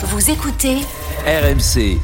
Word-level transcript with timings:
Vous 0.00 0.30
écoutez 0.30 0.76
RMC. 1.26 1.98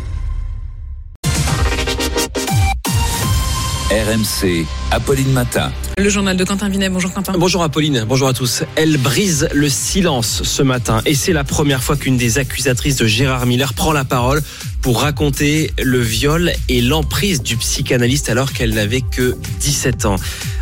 RMC, 3.89 4.67
Apolline 4.95 5.33
Matin. 5.33 5.73
Le 5.99 6.09
journal 6.09 6.37
de 6.37 6.45
Quentin 6.45 6.69
Vinet. 6.69 6.89
Bonjour 6.89 7.13
Quentin. 7.13 7.33
Bonjour 7.37 7.65
Apolline, 7.65 8.05
bonjour 8.09 8.29
à 8.29 8.33
tous. 8.33 8.63
Elle 8.77 8.97
brise 8.97 9.49
le 9.53 9.69
silence 9.69 10.43
ce 10.45 10.63
matin 10.63 11.03
et 11.05 11.17
c'est 11.17 11.33
la 11.33 11.43
première 11.43 11.83
fois 11.83 11.97
qu'une 11.97 12.17
des 12.17 12.39
accusatrices 12.39 12.97
de 12.97 13.07
Gérard 13.07 13.47
Miller 13.47 13.75
prend 13.75 13.93
la 13.93 14.05
parole 14.05 14.41
pour 14.83 15.01
raconter 15.01 15.73
le 15.83 15.99
viol 15.99 16.53
et 16.69 16.81
l'emprise 16.81 17.43
du 17.43 17.57
psychanalyste 17.57 18.29
alors 18.29 18.53
qu'elle 18.53 18.75
n'avait 18.75 19.01
que 19.01 19.35
17 19.61 20.05
ans. 20.05 20.17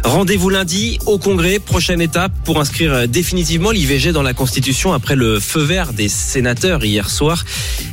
Rendez-vous 0.04 0.48
lundi 0.48 0.98
au 1.06 1.18
Congrès, 1.18 1.58
prochaine 1.58 2.00
étape 2.00 2.32
pour 2.44 2.60
inscrire 2.60 3.08
définitivement 3.08 3.70
l'IVG 3.70 4.12
dans 4.12 4.22
la 4.22 4.32
Constitution 4.32 4.92
après 4.92 5.16
le 5.16 5.40
feu 5.40 5.62
vert 5.62 5.92
des 5.92 6.08
sénateurs 6.08 6.84
hier 6.84 7.10
soir 7.10 7.44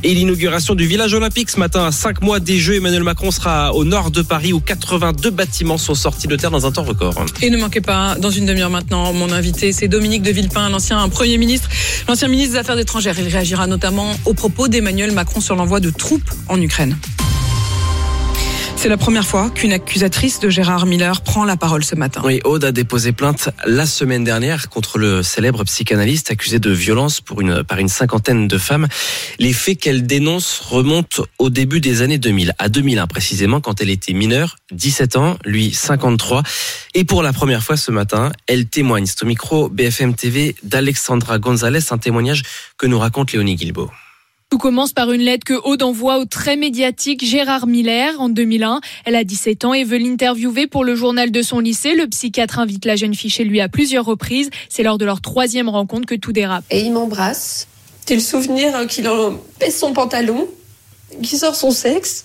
et 0.02 0.14
l'inauguration 0.14 0.74
du 0.74 0.86
village 0.86 1.14
olympique 1.14 1.50
ce 1.50 1.58
matin 1.58 1.86
à 1.86 1.92
5 1.92 2.22
mois 2.22 2.40
des 2.40 2.58
Jeux. 2.58 2.76
Emmanuel 2.76 3.02
Macron 3.02 3.30
sera 3.30 3.74
au 3.74 3.84
nord 3.84 4.10
de 4.10 4.22
Paris 4.22 4.52
où 4.52 4.60
82 4.60 5.30
bâtiments 5.30 5.78
sont 5.78 5.94
sortis 5.94 6.28
de 6.30 6.36
terre 6.36 6.50
dans 6.50 6.64
un 6.64 6.72
temps 6.72 6.84
record. 6.84 7.14
Et 7.42 7.50
ne 7.50 7.58
manquez 7.58 7.80
pas, 7.80 8.14
dans 8.14 8.30
une 8.30 8.46
demi-heure 8.46 8.70
maintenant, 8.70 9.12
mon 9.12 9.30
invité, 9.32 9.72
c'est 9.72 9.88
Dominique 9.88 10.22
de 10.22 10.30
Villepin, 10.30 10.70
l'ancien 10.70 11.06
Premier 11.08 11.36
ministre, 11.36 11.68
l'ancien 12.08 12.28
ministre 12.28 12.54
des 12.54 12.58
Affaires 12.58 12.78
étrangères. 12.78 13.16
Il 13.18 13.28
réagira 13.28 13.66
notamment 13.66 14.14
aux 14.24 14.34
propos 14.34 14.68
d'Emmanuel 14.68 15.12
Macron 15.12 15.40
sur 15.40 15.56
l'envoi 15.56 15.80
de 15.80 15.90
troupes 15.90 16.30
en 16.48 16.60
Ukraine. 16.60 16.96
C'est 18.80 18.88
la 18.88 18.96
première 18.96 19.26
fois 19.26 19.50
qu'une 19.50 19.74
accusatrice 19.74 20.40
de 20.40 20.48
Gérard 20.48 20.86
Miller 20.86 21.20
prend 21.20 21.44
la 21.44 21.58
parole 21.58 21.84
ce 21.84 21.94
matin. 21.94 22.22
Oui, 22.24 22.40
Aude 22.44 22.64
a 22.64 22.72
déposé 22.72 23.12
plainte 23.12 23.50
la 23.66 23.84
semaine 23.84 24.24
dernière 24.24 24.70
contre 24.70 24.96
le 24.96 25.22
célèbre 25.22 25.64
psychanalyste 25.64 26.30
accusé 26.30 26.58
de 26.58 26.70
violence 26.70 27.20
pour 27.20 27.42
une, 27.42 27.62
par 27.62 27.78
une 27.78 27.90
cinquantaine 27.90 28.48
de 28.48 28.56
femmes. 28.56 28.88
Les 29.38 29.52
faits 29.52 29.78
qu'elle 29.78 30.06
dénonce 30.06 30.60
remontent 30.60 31.24
au 31.38 31.50
début 31.50 31.80
des 31.82 32.00
années 32.00 32.16
2000, 32.16 32.54
à 32.58 32.70
2001 32.70 33.06
précisément, 33.06 33.60
quand 33.60 33.82
elle 33.82 33.90
était 33.90 34.14
mineure, 34.14 34.56
17 34.72 35.16
ans, 35.16 35.36
lui 35.44 35.74
53. 35.74 36.42
Et 36.94 37.04
pour 37.04 37.22
la 37.22 37.34
première 37.34 37.62
fois 37.62 37.76
ce 37.76 37.90
matin, 37.90 38.32
elle 38.46 38.64
témoigne. 38.64 39.04
C'est 39.04 39.22
au 39.22 39.26
micro 39.26 39.68
BFM 39.68 40.14
TV 40.14 40.56
d'Alexandra 40.62 41.38
Gonzalez, 41.38 41.92
un 41.92 41.98
témoignage 41.98 42.44
que 42.78 42.86
nous 42.86 42.98
raconte 42.98 43.34
Léonie 43.34 43.56
Guilbeault. 43.56 43.90
Tout 44.50 44.58
commence 44.58 44.92
par 44.92 45.12
une 45.12 45.20
lettre 45.20 45.44
que 45.44 45.54
Aude 45.54 45.84
envoie 45.84 46.18
au 46.18 46.24
très 46.24 46.56
médiatique 46.56 47.24
Gérard 47.24 47.68
Miller 47.68 48.20
en 48.20 48.28
2001. 48.28 48.80
Elle 49.04 49.14
a 49.14 49.22
17 49.22 49.64
ans 49.64 49.74
et 49.74 49.84
veut 49.84 49.96
l'interviewer 49.96 50.66
pour 50.66 50.82
le 50.82 50.96
journal 50.96 51.30
de 51.30 51.40
son 51.40 51.60
lycée. 51.60 51.94
Le 51.94 52.08
psychiatre 52.08 52.58
invite 52.58 52.84
la 52.84 52.96
jeune 52.96 53.14
fille 53.14 53.30
chez 53.30 53.44
lui 53.44 53.60
à 53.60 53.68
plusieurs 53.68 54.04
reprises. 54.04 54.50
C'est 54.68 54.82
lors 54.82 54.98
de 54.98 55.04
leur 55.04 55.20
troisième 55.20 55.68
rencontre 55.68 56.04
que 56.04 56.16
tout 56.16 56.32
dérape. 56.32 56.64
Et 56.68 56.80
il 56.80 56.92
m'embrasse. 56.92 57.68
J'ai 58.08 58.16
le 58.16 58.20
souvenir 58.20 58.88
qu'il 58.88 59.08
en 59.08 59.38
baisse 59.60 59.78
son 59.78 59.92
pantalon, 59.92 60.48
qu'il 61.22 61.38
sort 61.38 61.54
son 61.54 61.70
sexe. 61.70 62.24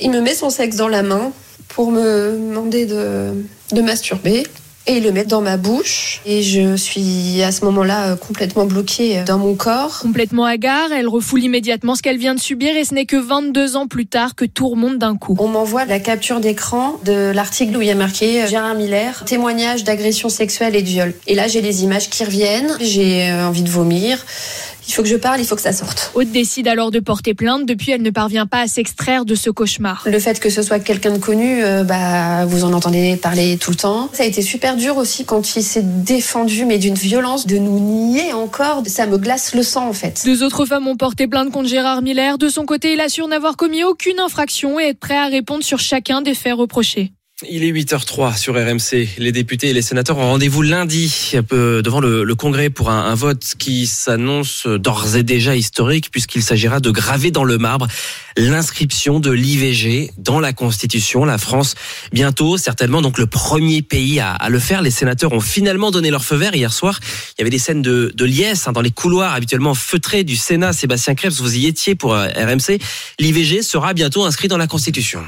Il 0.00 0.10
me 0.10 0.20
met 0.20 0.34
son 0.34 0.50
sexe 0.50 0.74
dans 0.74 0.88
la 0.88 1.04
main 1.04 1.30
pour 1.68 1.92
me 1.92 2.32
demander 2.32 2.84
de, 2.84 3.44
de 3.70 3.80
masturber 3.80 4.42
et 4.86 5.00
le 5.00 5.12
met 5.12 5.24
dans 5.24 5.40
ma 5.40 5.56
bouche. 5.56 6.20
Et 6.26 6.42
je 6.42 6.76
suis 6.76 7.42
à 7.42 7.52
ce 7.52 7.64
moment-là 7.64 8.16
complètement 8.16 8.66
bloquée 8.66 9.22
dans 9.26 9.38
mon 9.38 9.54
corps. 9.54 10.00
Complètement 10.00 10.44
hagard, 10.44 10.92
elle 10.92 11.08
refoule 11.08 11.42
immédiatement 11.42 11.94
ce 11.94 12.02
qu'elle 12.02 12.18
vient 12.18 12.34
de 12.34 12.40
subir 12.40 12.76
et 12.76 12.84
ce 12.84 12.94
n'est 12.94 13.06
que 13.06 13.16
22 13.16 13.76
ans 13.76 13.86
plus 13.86 14.06
tard 14.06 14.34
que 14.34 14.44
tout 14.44 14.68
remonte 14.68 14.98
d'un 14.98 15.16
coup. 15.16 15.36
On 15.38 15.48
m'envoie 15.48 15.84
la 15.84 16.00
capture 16.00 16.40
d'écran 16.40 16.98
de 17.04 17.30
l'article 17.32 17.76
où 17.76 17.82
il 17.82 17.88
y 17.88 17.90
a 17.90 17.94
marqué 17.94 18.46
Gérard 18.46 18.74
Miller, 18.74 19.24
témoignage 19.24 19.84
d'agression 19.84 20.28
sexuelle 20.28 20.76
et 20.76 20.82
de 20.82 20.88
viol. 20.88 21.14
Et 21.26 21.34
là, 21.34 21.48
j'ai 21.48 21.60
les 21.60 21.84
images 21.84 22.10
qui 22.10 22.24
reviennent, 22.24 22.76
j'ai 22.80 23.32
envie 23.32 23.62
de 23.62 23.70
vomir. 23.70 24.24
Il 24.86 24.92
faut 24.92 25.02
que 25.02 25.08
je 25.08 25.16
parle, 25.16 25.40
il 25.40 25.46
faut 25.46 25.56
que 25.56 25.62
ça 25.62 25.72
sorte. 25.72 26.10
Aude 26.14 26.30
décide 26.30 26.68
alors 26.68 26.90
de 26.90 27.00
porter 27.00 27.34
plainte. 27.34 27.66
Depuis, 27.66 27.92
elle 27.92 28.02
ne 28.02 28.10
parvient 28.10 28.46
pas 28.46 28.62
à 28.62 28.66
s'extraire 28.66 29.24
de 29.24 29.34
ce 29.34 29.50
cauchemar. 29.50 30.02
Le 30.06 30.18
fait 30.18 30.40
que 30.40 30.50
ce 30.50 30.62
soit 30.62 30.80
quelqu'un 30.80 31.12
de 31.12 31.18
connu, 31.18 31.62
euh, 31.62 31.84
bah, 31.84 32.44
vous 32.46 32.64
en 32.64 32.72
entendez 32.72 33.16
parler 33.16 33.56
tout 33.58 33.70
le 33.70 33.76
temps. 33.76 34.08
Ça 34.12 34.22
a 34.22 34.26
été 34.26 34.42
super 34.42 34.76
dur 34.76 34.96
aussi 34.96 35.24
quand 35.24 35.56
il 35.56 35.62
s'est 35.62 35.84
défendu, 35.84 36.64
mais 36.64 36.78
d'une 36.78 36.94
violence, 36.94 37.46
de 37.46 37.58
nous 37.58 37.78
nier 37.78 38.32
encore. 38.32 38.82
Ça 38.86 39.06
me 39.06 39.18
glace 39.18 39.54
le 39.54 39.62
sang, 39.62 39.88
en 39.88 39.92
fait. 39.92 40.22
Deux 40.24 40.42
autres 40.42 40.64
femmes 40.64 40.86
ont 40.88 40.96
porté 40.96 41.26
plainte 41.26 41.50
contre 41.50 41.68
Gérard 41.68 42.02
Miller. 42.02 42.38
De 42.38 42.48
son 42.48 42.64
côté, 42.64 42.92
il 42.94 43.00
assure 43.00 43.28
n'avoir 43.28 43.56
commis 43.56 43.84
aucune 43.84 44.18
infraction 44.20 44.80
et 44.80 44.84
être 44.84 45.00
prêt 45.00 45.16
à 45.16 45.26
répondre 45.26 45.62
sur 45.62 45.78
chacun 45.78 46.22
des 46.22 46.34
faits 46.34 46.54
reprochés. 46.54 47.12
Il 47.48 47.64
est 47.64 47.72
8h03 47.72 48.36
sur 48.36 48.54
RMC. 48.54 49.08
Les 49.16 49.32
députés 49.32 49.70
et 49.70 49.72
les 49.72 49.80
sénateurs 49.80 50.18
ont 50.18 50.26
rendez-vous 50.26 50.60
lundi 50.60 51.32
devant 51.50 52.00
le, 52.00 52.22
le 52.22 52.34
Congrès 52.34 52.68
pour 52.68 52.90
un, 52.90 53.14
vote 53.14 53.54
qui 53.58 53.86
s'annonce 53.86 54.66
d'ores 54.66 55.16
et 55.16 55.22
déjà 55.22 55.56
historique 55.56 56.10
puisqu'il 56.10 56.42
s'agira 56.42 56.80
de 56.80 56.90
graver 56.90 57.30
dans 57.30 57.44
le 57.44 57.56
marbre 57.56 57.86
l'inscription 58.36 59.20
de 59.20 59.30
l'IVG 59.30 60.10
dans 60.18 60.38
la 60.38 60.52
Constitution. 60.52 61.24
La 61.24 61.38
France, 61.38 61.76
bientôt, 62.12 62.58
certainement 62.58 63.00
donc 63.00 63.16
le 63.16 63.26
premier 63.26 63.80
pays 63.80 64.20
à, 64.20 64.32
à, 64.32 64.50
le 64.50 64.58
faire. 64.58 64.82
Les 64.82 64.90
sénateurs 64.90 65.32
ont 65.32 65.40
finalement 65.40 65.90
donné 65.90 66.10
leur 66.10 66.24
feu 66.24 66.36
vert 66.36 66.54
hier 66.54 66.72
soir. 66.72 67.00
Il 67.38 67.40
y 67.40 67.42
avait 67.42 67.50
des 67.50 67.58
scènes 67.58 67.80
de, 67.80 68.12
de 68.14 68.24
liesse 68.26 68.68
hein, 68.68 68.72
dans 68.72 68.82
les 68.82 68.90
couloirs 68.90 69.32
habituellement 69.32 69.74
feutrés 69.74 70.24
du 70.24 70.36
Sénat. 70.36 70.74
Sébastien 70.74 71.14
Krebs, 71.14 71.40
vous 71.40 71.56
y 71.56 71.66
étiez 71.66 71.94
pour 71.94 72.14
euh, 72.14 72.28
RMC. 72.28 72.78
L'IVG 73.18 73.62
sera 73.62 73.94
bientôt 73.94 74.24
inscrit 74.24 74.48
dans 74.48 74.58
la 74.58 74.66
Constitution. 74.66 75.20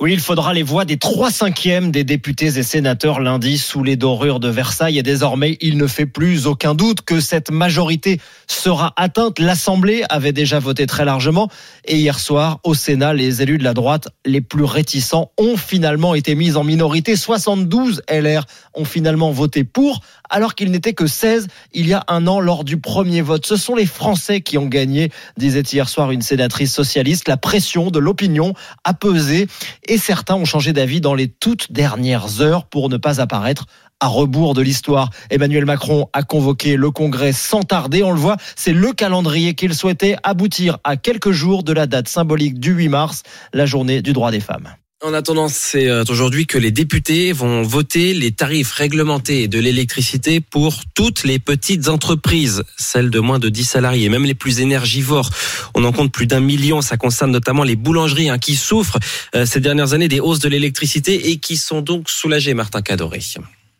Oui, 0.00 0.12
il 0.12 0.20
faudra 0.20 0.54
les 0.54 0.62
voix 0.62 0.84
des 0.84 0.96
trois 0.96 1.32
cinquièmes 1.32 1.90
des 1.90 2.04
députés 2.04 2.56
et 2.56 2.62
sénateurs 2.62 3.18
lundi 3.18 3.58
sous 3.58 3.82
les 3.82 3.96
dorures 3.96 4.38
de 4.38 4.48
Versailles. 4.48 4.96
Et 4.96 5.02
désormais, 5.02 5.58
il 5.60 5.76
ne 5.76 5.88
fait 5.88 6.06
plus 6.06 6.46
aucun 6.46 6.76
doute 6.76 7.00
que 7.00 7.18
cette 7.18 7.50
majorité 7.50 8.20
sera 8.46 8.92
atteinte. 8.94 9.40
L'Assemblée 9.40 10.04
avait 10.08 10.30
déjà 10.30 10.60
voté 10.60 10.86
très 10.86 11.04
largement. 11.04 11.50
Et 11.84 11.96
hier 11.96 12.20
soir, 12.20 12.60
au 12.62 12.74
Sénat, 12.74 13.12
les 13.12 13.42
élus 13.42 13.58
de 13.58 13.64
la 13.64 13.74
droite 13.74 14.06
les 14.24 14.40
plus 14.40 14.62
réticents 14.62 15.32
ont 15.36 15.56
finalement 15.56 16.14
été 16.14 16.36
mis 16.36 16.54
en 16.54 16.62
minorité. 16.62 17.16
72 17.16 18.02
LR 18.08 18.44
ont 18.74 18.84
finalement 18.84 19.32
voté 19.32 19.64
pour, 19.64 20.02
alors 20.30 20.54
qu'il 20.54 20.70
n'était 20.70 20.92
que 20.92 21.08
16 21.08 21.48
il 21.72 21.88
y 21.88 21.92
a 21.92 22.04
un 22.06 22.28
an 22.28 22.38
lors 22.38 22.62
du 22.62 22.76
premier 22.76 23.20
vote. 23.20 23.44
Ce 23.46 23.56
sont 23.56 23.74
les 23.74 23.86
Français 23.86 24.42
qui 24.42 24.58
ont 24.58 24.66
gagné, 24.66 25.10
disait 25.36 25.62
hier 25.62 25.88
soir 25.88 26.12
une 26.12 26.22
sénatrice 26.22 26.72
socialiste. 26.72 27.26
La 27.26 27.36
pression 27.36 27.90
de 27.90 27.98
l'opinion 27.98 28.54
a 28.84 28.94
pesé 28.94 29.48
et 29.88 29.98
certains 29.98 30.36
ont 30.36 30.44
changé 30.44 30.72
d'avis 30.72 31.00
dans 31.00 31.14
les 31.14 31.28
toutes 31.28 31.72
dernières 31.72 32.40
heures 32.40 32.66
pour 32.66 32.88
ne 32.88 32.96
pas 32.96 33.20
apparaître 33.20 33.66
à 34.00 34.06
rebours 34.06 34.54
de 34.54 34.62
l'histoire. 34.62 35.10
Emmanuel 35.30 35.64
Macron 35.64 36.08
a 36.12 36.22
convoqué 36.22 36.76
le 36.76 36.90
Congrès 36.90 37.32
sans 37.32 37.62
tarder. 37.62 38.02
On 38.02 38.12
le 38.12 38.20
voit, 38.20 38.36
c'est 38.54 38.72
le 38.72 38.92
calendrier 38.92 39.54
qu'il 39.54 39.74
souhaitait 39.74 40.16
aboutir 40.22 40.78
à 40.84 40.96
quelques 40.96 41.32
jours 41.32 41.64
de 41.64 41.72
la 41.72 41.86
date 41.86 42.08
symbolique 42.08 42.60
du 42.60 42.72
8 42.72 42.88
mars, 42.88 43.22
la 43.52 43.66
journée 43.66 44.02
du 44.02 44.12
droit 44.12 44.30
des 44.30 44.40
femmes. 44.40 44.68
En 45.00 45.14
attendant, 45.14 45.46
c'est 45.46 45.88
aujourd'hui 46.10 46.46
que 46.46 46.58
les 46.58 46.72
députés 46.72 47.32
vont 47.32 47.62
voter 47.62 48.14
les 48.14 48.32
tarifs 48.32 48.72
réglementés 48.72 49.46
de 49.46 49.60
l'électricité 49.60 50.40
pour 50.40 50.80
toutes 50.92 51.22
les 51.22 51.38
petites 51.38 51.88
entreprises, 51.88 52.64
celles 52.76 53.08
de 53.08 53.20
moins 53.20 53.38
de 53.38 53.48
10 53.48 53.64
salariés, 53.64 54.08
même 54.08 54.24
les 54.24 54.34
plus 54.34 54.58
énergivores. 54.58 55.30
On 55.76 55.84
en 55.84 55.92
compte 55.92 56.10
plus 56.10 56.26
d'un 56.26 56.40
million. 56.40 56.80
Ça 56.80 56.96
concerne 56.96 57.30
notamment 57.30 57.62
les 57.62 57.76
boulangeries 57.76 58.28
hein, 58.28 58.38
qui 58.38 58.56
souffrent 58.56 58.98
euh, 59.36 59.46
ces 59.46 59.60
dernières 59.60 59.92
années 59.92 60.08
des 60.08 60.18
hausses 60.18 60.40
de 60.40 60.48
l'électricité 60.48 61.30
et 61.30 61.36
qui 61.36 61.56
sont 61.56 61.80
donc 61.80 62.10
soulagées, 62.10 62.54
Martin 62.54 62.82
Cadoré 62.82 63.20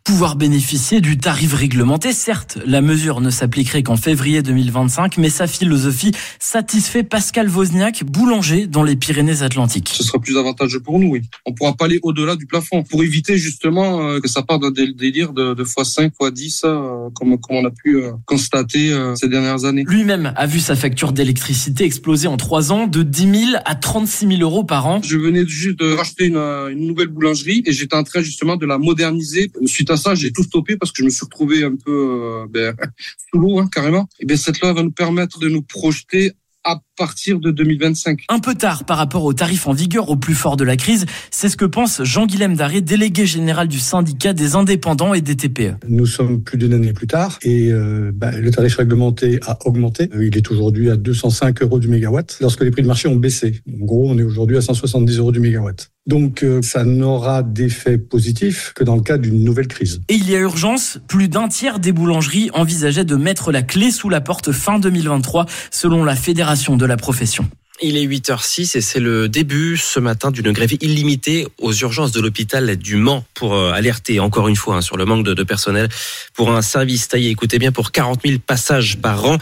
pouvoir 0.09 0.37
bénéficier 0.37 1.03
du 1.03 1.19
tarif 1.19 1.53
réglementé. 1.53 2.15
Certes, 2.15 2.57
la 2.65 2.81
mesure 2.81 3.21
ne 3.21 3.29
s'appliquerait 3.29 3.83
qu'en 3.83 3.99
février 3.99 4.41
2025, 4.41 5.19
mais 5.19 5.29
sa 5.29 5.47
philosophie 5.47 6.13
satisfait 6.39 7.03
Pascal 7.03 7.51
Wozniak, 7.51 8.05
boulanger 8.05 8.67
dans 8.67 8.83
les 8.83 8.97
Pyrénées-Atlantiques. 8.97 9.91
Ce 9.93 10.03
sera 10.03 10.19
plus 10.19 10.39
avantageux 10.39 10.81
pour 10.81 10.99
nous, 10.99 11.09
oui. 11.09 11.21
On 11.45 11.53
pourra 11.53 11.75
pas 11.75 11.85
aller 11.85 11.99
au-delà 12.03 12.37
du 12.37 12.47
plafond 12.47 12.85
pour 12.85 13.03
éviter 13.03 13.37
justement 13.37 14.01
euh, 14.01 14.19
que 14.19 14.29
ça 14.29 14.43
parte 14.43 14.63
d'un 14.63 14.71
délire 14.71 15.35
de, 15.35 15.53
de 15.53 15.63
x5, 15.63 16.13
x10, 16.19 16.63
euh, 16.65 17.11
comme, 17.15 17.39
comme 17.39 17.57
on 17.57 17.67
a 17.67 17.71
pu 17.71 17.97
euh, 17.97 18.13
constater 18.25 18.97
ces 19.15 19.29
dernières 19.29 19.67
années. 19.67 19.85
Lui-même 19.87 20.33
a 20.37 20.47
vu 20.47 20.61
sa 20.61 20.75
facture 20.75 21.13
d'électricité 21.13 21.85
exploser 21.85 22.28
en 22.28 22.39
trois 22.39 22.72
ans 22.72 22.87
de 22.87 23.03
10 23.03 23.47
000 23.51 23.61
à 23.63 23.75
36 23.75 24.27
000 24.27 24.41
euros 24.41 24.65
par 24.65 24.87
an. 24.87 25.03
Je 25.04 25.19
venais 25.19 25.47
juste 25.47 25.81
de 25.81 25.93
racheter 25.93 26.25
une, 26.25 26.39
une 26.39 26.87
nouvelle 26.87 27.09
boulangerie 27.09 27.63
et 27.66 27.72
j'étais 27.72 27.95
en 27.95 28.04
train 28.04 28.22
justement 28.22 28.57
de 28.57 28.65
la 28.65 28.78
moderniser 28.78 29.53
suite 29.66 29.91
à 29.91 29.97
ça, 29.98 30.15
j'ai 30.15 30.33
tout 30.33 30.42
stoppé 30.42 30.77
parce 30.77 30.92
que 30.92 31.03
je 31.03 31.04
me 31.04 31.10
suis 31.10 31.24
retrouvé 31.24 31.65
un 31.65 31.77
peu 31.77 32.42
euh, 32.42 32.47
ben, 32.48 32.74
sous 33.30 33.39
l'eau, 33.39 33.59
hein, 33.59 33.68
carrément. 33.71 34.09
Et 34.21 34.27
bien 34.27 34.36
cette 34.36 34.60
loi 34.60 34.72
va 34.72 34.83
nous 34.83 34.91
permettre 34.91 35.39
de 35.39 35.48
nous 35.48 35.62
projeter 35.62 36.33
à 36.65 36.80
partir 36.98 37.39
de 37.39 37.50
2025. 37.50 38.24
Un 38.28 38.41
peu 38.41 38.54
tard 38.54 38.84
par 38.84 38.98
rapport 38.98 39.24
aux 39.24 39.33
tarifs 39.33 39.66
en 39.68 39.72
vigueur 39.72 40.10
au 40.10 40.16
plus 40.16 40.34
fort 40.34 40.56
de 40.56 40.65
la 40.65 40.77
crise, 40.77 41.06
c'est 41.30 41.48
ce 41.48 41.56
que 41.56 41.65
pense 41.65 42.03
Jean-Guilhem 42.03 42.56
Daré, 42.56 42.80
délégué 42.80 43.24
général 43.24 43.68
du 43.68 43.78
syndicat 43.78 44.33
des 44.33 44.56
indépendants 44.56 45.15
et 45.15 45.21
des 45.21 45.36
TPE. 45.36 45.77
Nous 45.89 46.06
sommes 46.06 46.42
plus 46.42 46.59
d'une 46.59 46.74
année 46.74 46.92
plus 46.92 47.06
tard 47.06 47.39
et 47.42 47.71
euh, 47.72 48.10
bah, 48.12 48.33
le 48.33 48.50
tarif 48.50 48.77
réglementé 48.77 49.39
a 49.47 49.59
augmenté. 49.65 50.10
Il 50.21 50.36
est 50.36 50.50
aujourd'hui 50.50 50.91
à 50.91 50.97
205 50.97 51.62
euros 51.62 51.78
du 51.78 51.89
mégawatt 51.89 52.36
lorsque 52.41 52.62
les 52.62 52.71
prix 52.71 52.83
de 52.83 52.89
marché 52.89 53.09
ont 53.09 53.16
baissé. 53.16 53.60
En 53.68 53.84
gros, 53.84 54.10
on 54.10 54.18
est 54.18 54.24
aujourd'hui 54.24 54.56
à 54.56 54.60
170 54.60 55.18
euros 55.18 55.33
du 55.33 55.41
mégawatt. 55.41 55.91
Donc 56.09 56.42
euh, 56.42 56.62
ça 56.62 56.84
n'aura 56.84 57.42
d'effet 57.42 57.98
positif 57.98 58.72
que 58.74 58.83
dans 58.83 58.97
le 58.97 59.03
cas 59.03 59.18
d'une 59.18 59.44
nouvelle 59.44 59.68
crise. 59.68 60.01
Et 60.09 60.15
il 60.15 60.28
y 60.28 60.34
a 60.34 60.39
urgence, 60.39 60.98
plus 61.06 61.28
d'un 61.28 61.48
tiers 61.48 61.78
des 61.78 61.92
boulangeries 61.92 62.51
envisageaient 62.54 63.04
de 63.04 63.15
mettre 63.15 63.53
la 63.53 63.62
clé 63.62 63.91
sous 63.91 64.09
la 64.09 64.22
porte 64.22 64.51
fin 64.51 64.78
2023 64.78 65.44
selon 65.71 66.04
la 66.04 66.16
Fédération 66.16 66.78
de 66.78 66.86
profession. 66.97 67.49
Il 67.81 67.97
est 67.97 68.05
8h06 68.05 68.77
et 68.77 68.81
c'est 68.81 68.99
le 68.99 69.29
début 69.29 69.77
ce 69.77 70.01
matin 70.01 70.33
d'une 70.33 70.51
grève 70.51 70.73
illimitée 70.81 71.47
aux 71.59 71.73
urgences 71.73 72.11
de 72.11 72.21
l'hôpital 72.21 72.77
du 72.77 72.97
Mans 72.97 73.25
pour 73.35 73.55
euh, 73.55 73.71
alerter 73.71 74.19
encore 74.19 74.49
une 74.49 74.57
fois 74.57 74.77
hein, 74.77 74.81
sur 74.81 74.97
le 74.97 75.05
manque 75.05 75.25
de 75.25 75.43
personnel 75.45 75.89
pour 76.35 76.51
un 76.51 76.63
service 76.63 77.07
taillé, 77.07 77.31
écoutez 77.31 77.61
bien, 77.61 77.71
pour 77.71 77.93
40 77.93 78.23
000 78.27 78.41
passages 78.45 78.99
par 78.99 79.25
an 79.27 79.39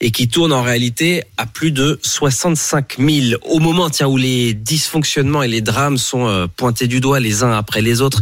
et 0.00 0.12
qui 0.12 0.28
tourne 0.28 0.52
en 0.52 0.62
réalité 0.62 1.24
à 1.36 1.46
plus 1.46 1.72
de 1.72 1.98
65 2.02 2.98
000. 2.98 3.40
Au 3.42 3.58
moment 3.58 3.90
tiens, 3.90 4.06
où 4.06 4.16
les 4.16 4.54
dysfonctionnements 4.54 5.42
et 5.42 5.48
les 5.48 5.60
drames 5.60 5.98
sont 5.98 6.28
euh, 6.28 6.46
pointés 6.46 6.86
du 6.86 7.00
doigt 7.00 7.18
les 7.18 7.42
uns 7.42 7.52
après 7.52 7.82
les 7.82 8.00
autres 8.00 8.20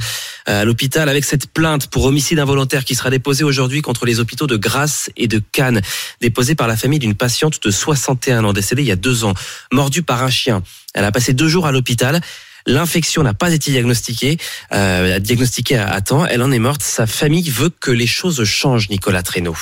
euh, 0.48 0.62
à 0.62 0.64
l'hôpital, 0.64 1.08
avec 1.08 1.24
cette 1.24 1.48
plainte 1.48 1.88
pour 1.88 2.04
homicide 2.04 2.38
involontaire 2.38 2.84
qui 2.84 2.94
sera 2.94 3.10
déposée 3.10 3.44
aujourd'hui 3.44 3.82
contre 3.82 4.06
les 4.06 4.20
hôpitaux 4.20 4.46
de 4.46 4.56
Grasse 4.56 5.10
et 5.16 5.28
de 5.28 5.42
Cannes, 5.52 5.82
déposée 6.20 6.54
par 6.54 6.66
la 6.66 6.76
famille 6.76 6.98
d'une 6.98 7.14
patiente 7.14 7.62
de 7.62 7.70
61 7.70 8.44
ans 8.44 8.52
décédée 8.54 8.82
il 8.82 8.88
y 8.88 8.92
a 8.92 8.96
deux 8.96 9.24
ans, 9.24 9.34
mordue 9.70 10.02
par 10.02 10.22
un 10.22 10.30
chien. 10.30 10.62
Elle 10.94 11.04
a 11.04 11.12
passé 11.12 11.34
deux 11.34 11.48
jours 11.48 11.66
à 11.66 11.72
l'hôpital. 11.72 12.20
L'infection 12.66 13.22
n'a 13.22 13.34
pas 13.34 13.52
été 13.52 13.70
diagnostiquée, 13.70 14.38
euh, 14.72 15.18
diagnostiquée 15.18 15.76
à 15.76 16.00
temps. 16.00 16.26
Elle 16.26 16.42
en 16.42 16.50
est 16.50 16.58
morte. 16.58 16.82
Sa 16.82 17.06
famille 17.06 17.48
veut 17.48 17.70
que 17.70 17.90
les 17.90 18.08
choses 18.08 18.42
changent, 18.44 18.88
Nicolas 18.88 19.22
Traîneau. 19.22 19.54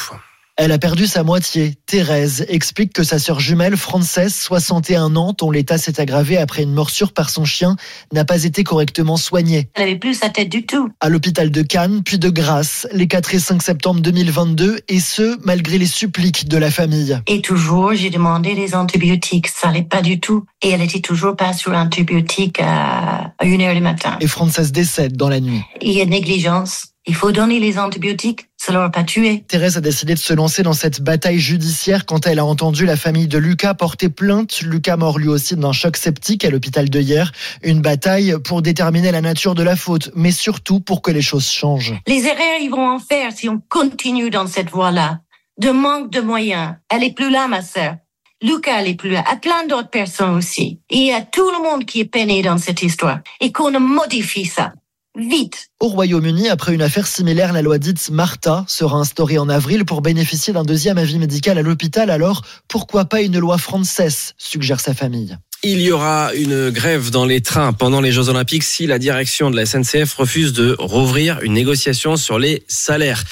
Elle 0.57 0.71
a 0.71 0.79
perdu 0.79 1.09
sa 1.09 1.25
moitié. 1.25 1.75
Thérèse 1.87 2.47
explique 2.49 2.93
que 2.93 3.03
sa 3.03 3.19
sœur 3.19 3.41
jumelle, 3.41 3.77
Frances, 3.77 4.21
61 4.29 5.17
ans, 5.17 5.35
dont 5.37 5.51
l'état 5.51 5.79
s'est 5.79 6.01
aggravé 6.01 6.37
après 6.37 6.63
une 6.63 6.73
morsure 6.73 7.13
par 7.13 7.31
son 7.31 7.45
chien, 7.45 7.75
n'a 8.13 8.25
pas 8.25 8.45
été 8.45 8.63
correctement 8.63 9.17
soignée. 9.17 9.69
Elle 9.75 9.83
avait 9.83 9.97
plus 9.97 10.15
sa 10.15 10.29
tête 10.29 10.49
du 10.49 10.65
tout. 10.65 10.91
À 11.01 11.09
l'hôpital 11.09 11.51
de 11.51 11.63
Cannes, 11.63 12.03
puis 12.05 12.21
de 12.21 12.31
Grasse, 12.31 12.87
les 12.93 13.09
4 13.09 13.35
et 13.35 13.39
5 13.41 13.63
septembre 13.63 14.01
2022, 14.01 14.79
et 14.87 15.01
ce, 15.01 15.37
malgré 15.45 15.77
les 15.77 15.87
suppliques 15.87 16.47
de 16.47 16.57
la 16.57 16.71
famille. 16.71 17.19
Et 17.27 17.41
toujours, 17.41 17.93
j'ai 17.95 18.11
demandé 18.11 18.55
des 18.55 18.77
antibiotiques. 18.77 19.49
Ça 19.49 19.67
n'allait 19.67 19.83
pas 19.83 20.03
du 20.03 20.21
tout. 20.21 20.45
Et 20.63 20.71
elle 20.71 20.83
était 20.83 21.01
toujours 21.01 21.35
pas 21.35 21.53
sur 21.53 21.73
l'antibiotique 21.73 22.61
à 22.61 23.33
1h 23.43 23.75
du 23.75 23.81
matin. 23.81 24.19
Et 24.21 24.29
Frances 24.29 24.71
décède 24.71 25.17
dans 25.17 25.29
la 25.29 25.41
nuit. 25.41 25.63
Il 25.83 25.93
y 25.93 26.01
a 26.01 26.05
négligence. 26.05 26.95
Il 27.07 27.15
faut 27.15 27.33
donner 27.33 27.61
les 27.61 27.79
antibiotiques, 27.79 28.49
ça 28.73 28.89
pas 28.89 29.05
tué. 29.05 29.45
Thérèse 29.47 29.77
a 29.77 29.81
décidé 29.81 30.15
de 30.15 30.19
se 30.19 30.33
lancer 30.33 30.63
dans 30.63 30.73
cette 30.73 31.03
bataille 31.03 31.39
judiciaire 31.39 32.07
quand 32.07 32.27
elle 32.27 32.39
a 32.39 32.45
entendu 32.45 32.87
la 32.87 32.97
famille 32.97 33.29
de 33.29 33.39
Lucas 33.39 33.75
porter 33.75 34.09
plainte. 34.09 34.63
Lucas 34.63 34.97
mort 34.97 35.19
lui 35.19 35.29
aussi 35.29 35.55
d'un 35.55 35.73
choc 35.73 35.97
septique 35.97 36.45
à 36.45 36.51
l'hôpital 36.51 36.89
de 36.89 37.01
hier. 37.01 37.33
Une 37.63 37.83
bataille 37.83 38.35
pour 38.43 38.63
déterminer 38.63 39.13
la 39.13 39.21
nature 39.21 39.55
de 39.55 39.63
la 39.63 39.77
faute, 39.77 40.11
mais 40.15 40.31
surtout 40.31 40.81
pour 40.81 41.03
que 41.03 41.11
les 41.11 41.23
choses 41.23 41.49
changent. 41.49 41.95
Les 42.07 42.27
erreurs, 42.27 42.61
ils 42.61 42.71
vont 42.71 42.89
en 42.89 42.99
faire 42.99 43.33
si 43.33 43.49
on 43.49 43.61
continue 43.69 44.31
dans 44.31 44.47
cette 44.47 44.71
voie-là. 44.71 45.21
De 45.59 45.71
manque 45.71 46.11
de 46.11 46.21
moyens. 46.21 46.75
Elle 46.89 47.05
est 47.05 47.15
plus 47.15 47.31
là, 47.31 47.47
ma 47.49 47.63
sœur. 47.63 47.97
Lucas, 48.43 48.81
elle 48.81 48.89
est 48.89 48.95
plus 48.95 49.11
là. 49.11 49.25
À 49.31 49.37
plein 49.37 49.67
d'autres 49.67 49.91
personnes 49.91 50.35
aussi. 50.35 50.81
Et 50.91 50.97
il 50.97 51.07
y 51.07 51.13
a 51.13 51.23
tout 51.23 51.51
le 51.51 51.63
monde 51.63 51.85
qui 51.85 52.01
est 52.01 52.05
peiné 52.07 52.43
dans 52.43 52.59
cette 52.59 52.83
histoire. 52.83 53.21
Et 53.41 53.53
qu'on 53.53 53.79
modifie 53.79 54.47
ça. 54.47 54.73
Vite. 55.17 55.69
Au 55.79 55.87
Royaume-Uni, 55.87 56.49
après 56.49 56.75
une 56.75 56.83
affaire 56.83 57.07
similaire, 57.07 57.53
la 57.53 57.63
loi 57.63 57.79
dite 57.79 58.11
Martha 58.11 58.65
sera 58.67 58.97
instaurée 58.97 59.39
en 59.39 59.49
avril 59.49 59.85
pour 59.85 60.01
bénéficier 60.01 60.53
d'un 60.53 60.65
deuxième 60.65 60.99
avis 60.99 61.21
médical 61.21 61.57
à 61.57 61.63
l'hôpital. 61.63 62.11
Alors, 62.11 62.43
pourquoi 62.69 63.05
pas 63.05 63.21
une 63.21 63.39
loi 63.39 63.57
française 63.57 64.35
suggère 64.39 64.81
sa 64.81 64.93
famille. 64.93 65.39
Il 65.63 65.81
y 65.81 65.93
aura 65.93 66.35
une 66.35 66.71
grève 66.71 67.11
dans 67.11 67.25
les 67.25 67.41
trains 67.41 67.73
pendant 67.73 68.01
les 68.01 68.13
Jeux 68.13 68.29
Olympiques 68.29 68.65
si 68.65 68.87
la 68.87 68.99
direction 68.99 69.51
de 69.51 69.57
la 69.57 69.65
SNCF 69.65 70.13
refuse 70.15 70.53
de 70.53 70.75
rouvrir 70.79 71.41
une 71.43 71.55
négociation 71.55 72.17
sur 72.17 72.39
les 72.39 72.65
salaires. 72.67 73.23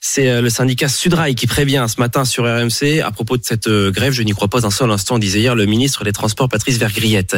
C'est 0.00 0.28
euh, 0.28 0.40
le 0.40 0.50
syndicat 0.50 0.88
Sudrail 0.88 1.34
qui 1.34 1.46
prévient 1.46 1.86
ce 1.88 2.00
matin 2.00 2.24
sur 2.24 2.44
RMC 2.44 3.00
à 3.02 3.10
propos 3.10 3.38
de 3.38 3.44
cette 3.44 3.66
euh, 3.66 3.90
grève. 3.90 4.12
Je 4.12 4.22
n'y 4.22 4.32
crois 4.32 4.48
pas 4.48 4.66
un 4.66 4.70
seul 4.70 4.90
instant, 4.90 5.18
disait 5.18 5.40
hier 5.40 5.54
le 5.54 5.66
ministre 5.66 6.04
des 6.04 6.12
Transports 6.12 6.48
Patrice 6.48 6.76
Vergriette. 6.76 7.36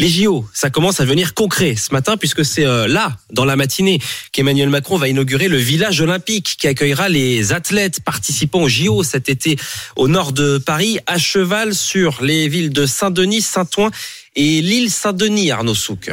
Les 0.00 0.08
JO, 0.08 0.46
ça 0.54 0.70
commence 0.70 1.00
à 1.00 1.04
devenir 1.04 1.34
concret 1.34 1.74
ce 1.74 1.92
matin 1.92 2.16
puisque 2.16 2.44
c'est 2.44 2.64
euh, 2.64 2.86
là, 2.86 3.16
dans 3.32 3.44
la 3.44 3.56
matinée, 3.56 3.98
qu'Emmanuel 4.30 4.68
Macron 4.68 4.96
va 4.96 5.08
inaugurer 5.08 5.48
le 5.48 5.56
village 5.56 6.00
olympique 6.00 6.54
qui 6.56 6.68
accueillera 6.68 7.08
les 7.08 7.52
athlètes 7.52 8.00
participant 8.04 8.62
aux 8.62 8.68
JO 8.68 9.02
cet 9.02 9.28
été 9.28 9.56
au 9.96 10.06
nord 10.06 10.32
de 10.32 10.58
Paris, 10.58 11.00
à 11.08 11.18
cheval 11.18 11.74
sur 11.74 12.22
les 12.22 12.46
villes 12.46 12.72
de 12.72 12.86
Saint-Denis, 12.86 13.42
Saint-Ouen 13.42 13.90
et 14.36 14.60
l'île 14.60 14.88
Saint-Denis, 14.88 15.50
Arnaud 15.50 15.74
Souk. 15.74 16.10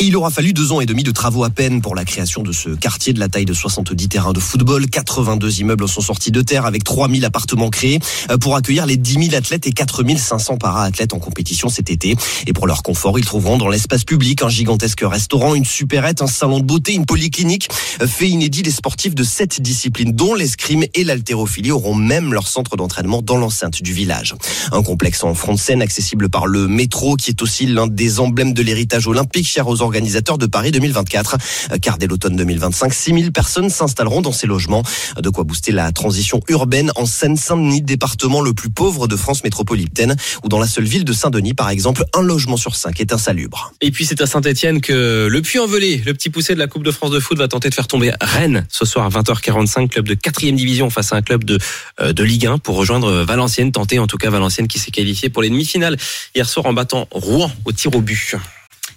Il 0.00 0.16
aura 0.16 0.28
fallu 0.28 0.52
deux 0.52 0.72
ans 0.72 0.80
et 0.80 0.86
demi 0.86 1.04
de 1.04 1.12
travaux 1.12 1.44
à 1.44 1.50
peine 1.50 1.80
pour 1.80 1.94
la 1.94 2.04
création 2.04 2.42
de 2.42 2.50
ce 2.50 2.68
quartier 2.70 3.12
de 3.12 3.20
la 3.20 3.28
taille 3.28 3.44
de 3.44 3.54
70 3.54 4.08
terrains 4.08 4.32
de 4.32 4.40
football. 4.40 4.88
82 4.90 5.60
immeubles 5.60 5.88
sont 5.88 6.00
sortis 6.00 6.32
de 6.32 6.42
terre 6.42 6.66
avec 6.66 6.82
3000 6.82 7.24
appartements 7.24 7.70
créés 7.70 8.00
euh, 8.28 8.36
pour 8.36 8.56
accueillir 8.56 8.86
les 8.86 8.96
10 8.96 9.28
000 9.30 9.36
athlètes 9.36 9.68
et 9.68 9.72
4500 9.72 10.56
para-athlètes 10.56 11.14
en 11.14 11.20
compétition 11.20 11.68
cet 11.68 11.90
été. 11.90 12.16
Et 12.48 12.52
pour 12.52 12.66
leur 12.66 12.82
confort, 12.82 13.20
ils 13.20 13.24
trouveront 13.24 13.56
dans 13.56 13.68
l'espace 13.68 14.02
public 14.02 14.42
un 14.42 14.48
gigantesque 14.48 15.02
restaurant, 15.04 15.54
une 15.54 15.64
supérette, 15.64 16.22
un 16.22 16.26
salon 16.26 16.58
de 16.58 16.64
beauté, 16.64 16.92
une 16.92 17.06
polyclinique. 17.06 17.68
Euh, 18.02 18.08
fait 18.08 18.28
inédit, 18.28 18.64
les 18.64 18.72
sportifs 18.72 19.14
de 19.14 19.22
sept 19.22 19.62
disciplines, 19.62 20.10
dont 20.10 20.34
l'escrime 20.34 20.84
et 20.94 21.04
l'haltérophilie, 21.04 21.70
auront 21.70 21.94
même 21.94 22.32
leur 22.32 22.48
centre 22.48 22.76
d'entraînement 22.76 23.22
dans 23.22 23.36
l'enceinte 23.36 23.80
du 23.80 23.92
village. 23.92 24.34
Un 24.72 24.82
complexe 24.82 25.22
en 25.22 25.34
front 25.34 25.54
de 25.54 25.60
scène 25.60 25.82
accessible 25.82 26.28
par 26.30 26.48
le 26.48 26.66
métro 26.66 27.14
qui 27.14 27.30
est 27.30 27.40
aussi 27.42 27.66
l'un 27.66 27.86
des 27.86 28.18
emblèmes 28.18 28.54
de 28.54 28.62
l'héritage 28.62 29.06
olympique 29.06 29.46
organisateurs 29.84 30.38
de 30.38 30.46
Paris 30.46 30.70
2024. 30.72 31.36
Car 31.80 31.98
dès 31.98 32.06
l'automne 32.06 32.36
2025, 32.36 32.92
6000 32.92 33.32
personnes 33.32 33.70
s'installeront 33.70 34.22
dans 34.22 34.32
ces 34.32 34.46
logements. 34.46 34.82
De 35.20 35.30
quoi 35.30 35.44
booster 35.44 35.72
la 35.72 35.92
transition 35.92 36.40
urbaine 36.48 36.92
en 36.96 37.06
Seine-Saint-Denis, 37.06 37.82
département 37.82 38.40
le 38.40 38.52
plus 38.52 38.70
pauvre 38.70 39.08
de 39.08 39.16
France 39.16 39.44
métropolitaine, 39.44 40.16
où 40.42 40.48
dans 40.48 40.58
la 40.58 40.66
seule 40.66 40.84
ville 40.84 41.04
de 41.04 41.12
Saint-Denis, 41.12 41.54
par 41.54 41.70
exemple, 41.70 42.04
un 42.14 42.22
logement 42.22 42.56
sur 42.56 42.76
cinq 42.76 43.00
est 43.00 43.12
insalubre. 43.12 43.72
Et 43.80 43.90
puis 43.90 44.04
c'est 44.04 44.20
à 44.20 44.26
Saint-Etienne 44.26 44.80
que 44.80 45.26
le 45.30 45.42
Puy-en-Velay, 45.42 46.02
le 46.04 46.14
petit 46.14 46.30
poussé 46.30 46.54
de 46.54 46.58
la 46.58 46.66
Coupe 46.66 46.84
de 46.84 46.90
France 46.90 47.10
de 47.10 47.20
foot, 47.20 47.38
va 47.38 47.48
tenter 47.48 47.70
de 47.70 47.74
faire 47.74 47.86
tomber 47.86 48.12
Rennes 48.20 48.66
ce 48.68 48.84
soir 48.84 49.06
à 49.06 49.08
20h45, 49.08 49.88
club 49.88 50.06
de 50.06 50.14
4 50.14 50.44
division 50.52 50.90
face 50.90 51.12
à 51.12 51.16
un 51.16 51.22
club 51.22 51.44
de, 51.44 51.58
euh, 52.00 52.12
de 52.12 52.24
Ligue 52.24 52.46
1 52.46 52.58
pour 52.58 52.76
rejoindre 52.76 53.24
Valenciennes, 53.24 53.72
tenter 53.72 53.98
en 53.98 54.06
tout 54.06 54.18
cas 54.18 54.30
Valenciennes 54.30 54.68
qui 54.68 54.78
s'est 54.78 54.90
qualifié 54.90 55.28
pour 55.28 55.42
les 55.42 55.50
demi-finales 55.50 55.96
hier 56.34 56.48
soir 56.48 56.66
en 56.66 56.72
battant 56.72 57.08
Rouen 57.10 57.50
au 57.64 57.72
tir 57.72 57.94
au 57.94 58.00
but. 58.00 58.36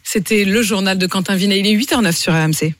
C'était 0.09 0.45
le 0.45 0.61
journal 0.61 0.97
de 0.97 1.05
Quentin 1.05 1.35
Vinet. 1.35 1.59
Il 1.59 1.67
est 1.67 1.75
8h09 1.75 2.13
sur 2.13 2.31
RMC. 2.31 2.71